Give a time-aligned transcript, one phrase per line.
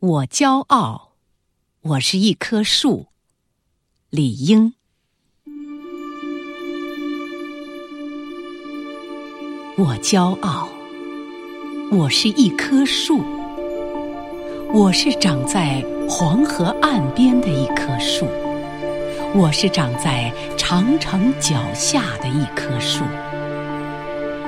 [0.00, 1.10] 我骄傲，
[1.82, 3.08] 我是一棵树。
[4.08, 4.72] 李英。
[9.76, 10.70] 我骄傲，
[11.92, 13.20] 我是一棵树。
[14.72, 18.26] 我是长在黄河岸边的一棵树，
[19.34, 23.04] 我是长在长城脚下的一棵树。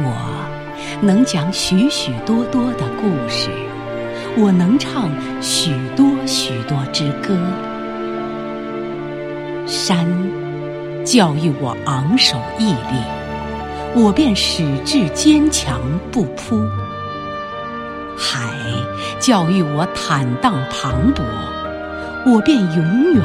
[0.00, 3.48] 我能讲许许多多的故事。
[4.40, 5.10] 我能唱
[5.42, 7.36] 许多许多支歌，
[9.66, 10.06] 山
[11.04, 15.80] 教育我昂首屹立，我便矢志坚强
[16.12, 16.56] 不扑；
[18.16, 18.54] 海
[19.18, 21.22] 教育我坦荡磅礴，
[22.24, 23.24] 我便永远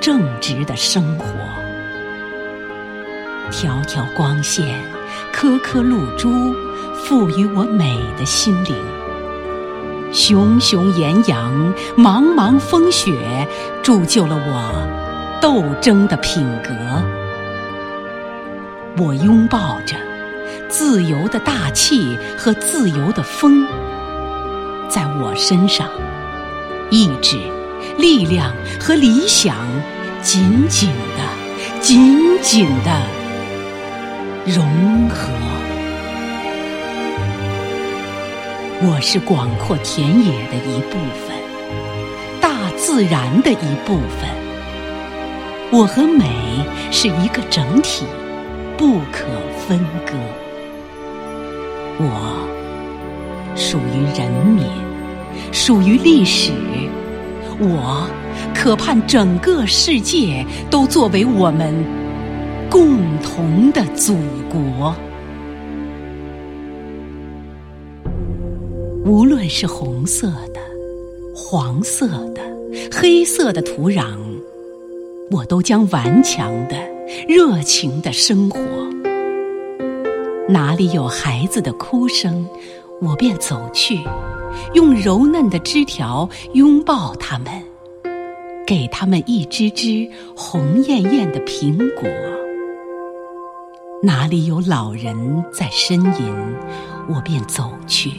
[0.00, 1.26] 正直的生活。
[3.52, 4.80] 条条光线，
[5.32, 6.28] 颗颗露珠，
[7.04, 8.74] 赋予我美的心灵。
[10.12, 13.46] 熊熊岩阳，茫茫风雪，
[13.82, 16.70] 铸就了我斗争的品格。
[18.96, 19.96] 我拥抱着
[20.68, 23.66] 自由的大气和自由的风，
[24.88, 25.88] 在我身上，
[26.90, 27.36] 意志、
[27.98, 29.54] 力量和理想
[30.22, 33.00] 紧紧的、紧紧的
[34.46, 35.28] 融合。
[38.80, 41.36] 我是广阔田野的一部分，
[42.40, 44.30] 大自然的一部分。
[45.72, 46.24] 我和美
[46.92, 48.04] 是一个整体，
[48.76, 49.26] 不可
[49.66, 50.12] 分割。
[51.98, 52.46] 我
[53.56, 54.64] 属于人民，
[55.50, 56.52] 属于历史。
[57.58, 58.08] 我
[58.54, 61.74] 可盼整个世界都作为我们
[62.70, 64.16] 共同的祖
[64.48, 64.94] 国。
[69.08, 70.60] 无论是红色的、
[71.34, 72.42] 黄色的、
[72.92, 74.18] 黑色的土壤，
[75.30, 76.76] 我都将顽强的、
[77.26, 78.60] 热情的生活。
[80.46, 82.46] 哪里有孩子的哭声，
[83.00, 83.98] 我便走去，
[84.74, 87.46] 用柔嫩的枝条拥抱他们，
[88.66, 92.06] 给他们一只只红艳艳的苹果。
[94.02, 96.30] 哪里有老人在呻吟，
[97.08, 98.10] 我便走去。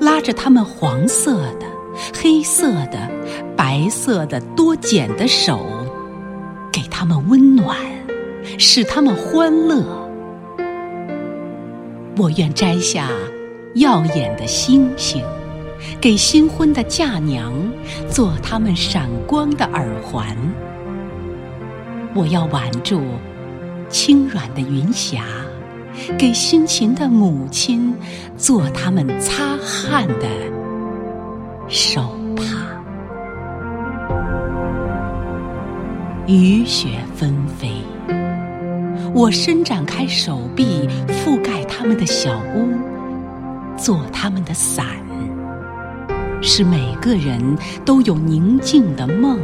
[0.00, 1.66] 拉着他们黄色的、
[2.14, 3.10] 黑色的、
[3.56, 5.60] 白色的多茧的手，
[6.72, 7.76] 给他们温暖，
[8.58, 9.84] 使他们欢乐。
[12.16, 13.08] 我愿摘下
[13.74, 15.22] 耀眼的星星，
[16.00, 17.52] 给新婚的嫁娘
[18.10, 20.36] 做他们闪光的耳环。
[22.14, 23.00] 我要挽住
[23.88, 25.24] 轻软的云霞。
[26.18, 27.94] 给辛勤的母亲
[28.36, 30.26] 做他们擦汗的
[31.68, 32.42] 手帕。
[36.26, 37.70] 雨雪纷飞，
[39.12, 42.68] 我伸展开手臂，覆盖他们的小屋，
[43.76, 44.86] 做他们的伞，
[46.40, 47.40] 使每个人
[47.84, 49.38] 都有宁静的梦。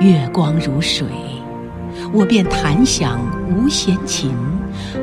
[0.00, 1.06] 月光如水。
[2.12, 4.30] 我便弹响无弦琴，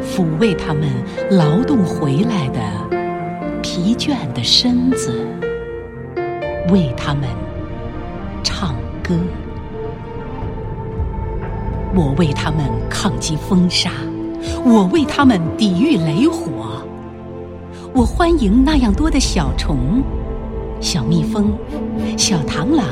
[0.02, 0.90] 抚慰他们
[1.32, 2.60] 劳动回来的
[3.62, 5.26] 疲倦的身子，
[6.72, 7.30] 为他们
[8.44, 9.16] 唱歌。
[11.96, 13.92] 我为他们抗击风沙，
[14.66, 16.82] 我为他们抵御雷火。
[17.94, 20.04] 我欢迎那样多的小虫、
[20.82, 21.54] 小蜜蜂、
[22.18, 22.86] 小螳螂、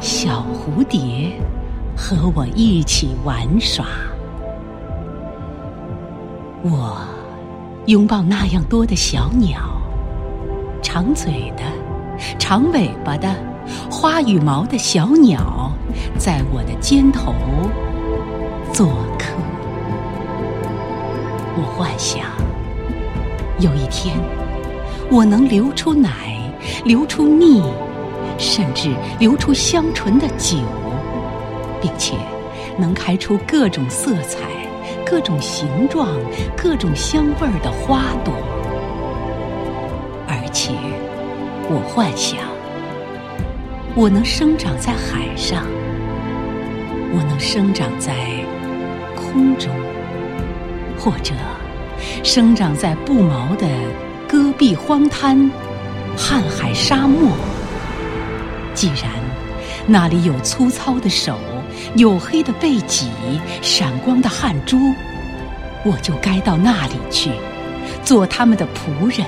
[0.00, 1.32] 小蝴蝶。
[2.00, 3.84] 和我一起玩耍，
[6.62, 6.96] 我
[7.86, 9.60] 拥抱那样多的小鸟，
[10.80, 11.64] 长嘴的、
[12.38, 13.34] 长尾巴的、
[13.90, 15.72] 花羽毛的小鸟，
[16.16, 17.34] 在我的肩头
[18.72, 18.86] 做
[19.18, 19.34] 客。
[21.56, 22.22] 我幻想
[23.58, 24.16] 有一天，
[25.10, 26.40] 我能流出奶，
[26.84, 27.60] 流出蜜，
[28.38, 30.58] 甚至流出香醇的酒。
[31.80, 32.16] 并且
[32.76, 34.38] 能开出各种色彩、
[35.04, 36.08] 各种形状、
[36.56, 38.34] 各种香味儿的花朵，
[40.26, 40.72] 而且
[41.68, 42.38] 我幻想，
[43.94, 45.64] 我能生长在海上，
[47.12, 48.14] 我能生长在
[49.16, 49.70] 空中，
[50.98, 51.32] 或者
[52.22, 53.66] 生长在不毛的
[54.28, 55.50] 戈壁荒滩、
[56.16, 57.30] 瀚海沙漠。
[58.74, 59.10] 既然
[59.86, 61.38] 那里有粗糙的手。
[61.96, 63.08] 黝黑的背脊，
[63.62, 64.78] 闪光的汗珠，
[65.84, 67.30] 我就该到那里去，
[68.02, 69.26] 做他们的仆人。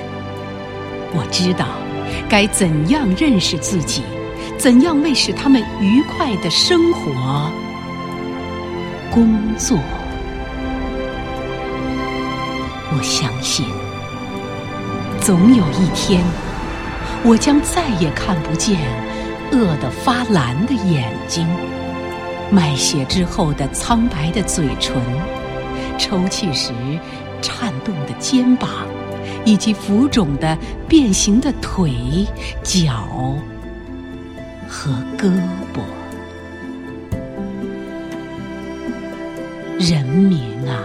[1.13, 1.65] 我知道，
[2.29, 4.03] 该怎样认识自己？
[4.57, 7.51] 怎样为使他们愉快的生活
[9.09, 9.77] 工作？
[12.93, 13.65] 我相信，
[15.19, 16.23] 总有一天，
[17.23, 18.79] 我将再也看不见
[19.51, 21.47] 饿得发蓝的眼睛、
[22.51, 25.01] 卖血之后的苍白的嘴唇、
[25.97, 26.73] 抽泣时
[27.41, 28.69] 颤动的肩膀，
[29.45, 30.57] 以及浮肿的
[30.87, 32.27] 变形的腿、
[32.61, 33.07] 脚
[34.67, 35.31] 和胳
[35.73, 35.81] 膊。
[39.79, 40.39] 人民
[40.69, 40.83] 啊！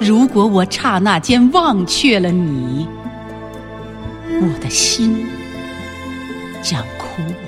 [0.00, 2.88] 如果我刹那间忘却了你，
[4.40, 5.26] 我的心
[6.62, 7.47] 将枯萎，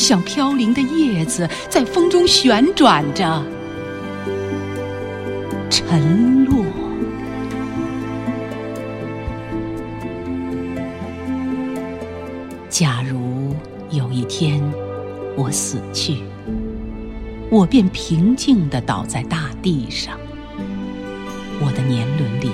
[0.00, 3.44] 像飘零的叶子在风中旋转着，
[5.68, 6.64] 沉落。
[12.70, 13.54] 假如
[13.90, 14.62] 有一天
[15.36, 16.16] 我死去，
[17.50, 20.18] 我便平静地倒在大地上。
[21.60, 22.50] 我的年轮里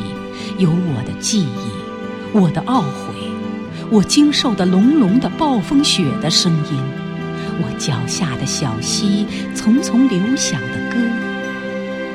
[0.58, 3.14] 有我的记忆，我的懊悔，
[3.88, 7.05] 我经受的隆隆的暴风雪的声音，
[7.60, 10.96] 我脚下的小溪淙淙流响的歌，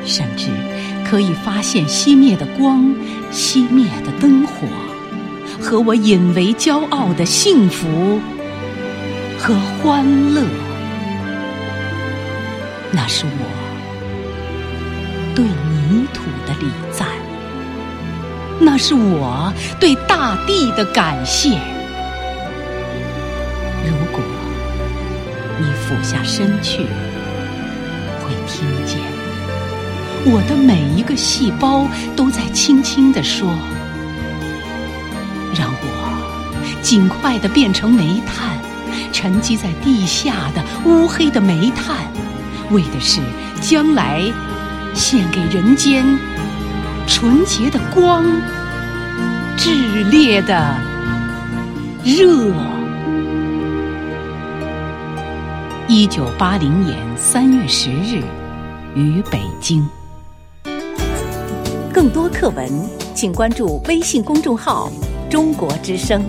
[0.05, 0.47] 甚至
[1.09, 2.93] 可以发现熄灭的光、
[3.31, 4.67] 熄灭的灯火，
[5.59, 8.19] 和我引为骄傲的幸福
[9.37, 10.43] 和欢乐。
[12.91, 13.45] 那是我
[15.35, 16.21] 对泥土。
[16.43, 17.07] 的礼赞，
[18.59, 21.59] 那是我对大地的感谢。
[25.91, 26.83] 俯下身去，
[28.23, 28.97] 会听见
[30.23, 31.85] 我的每一个细胞
[32.15, 33.49] 都在轻轻地说
[35.53, 38.57] ：“让我尽快的变成煤炭，
[39.11, 41.97] 沉积在地下的乌黑的煤炭，
[42.69, 43.19] 为的是
[43.59, 44.23] 将来。”
[44.93, 46.05] 献给人间
[47.07, 48.25] 纯洁的光，
[49.57, 50.75] 炽烈的
[52.03, 52.80] 热。
[55.93, 58.23] 一九八零年三月十日，
[58.95, 59.85] 于北京。
[61.91, 62.65] 更多课文，
[63.13, 64.89] 请关注微信公众号
[65.29, 66.23] “中国之声”。